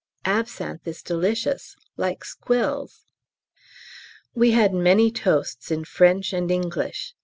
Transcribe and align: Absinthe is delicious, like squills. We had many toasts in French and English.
Absinthe 0.25 0.87
is 0.87 1.03
delicious, 1.03 1.75
like 1.95 2.25
squills. 2.25 3.05
We 4.33 4.49
had 4.49 4.73
many 4.73 5.11
toasts 5.11 5.69
in 5.69 5.85
French 5.85 6.33
and 6.33 6.49
English. 6.49 7.13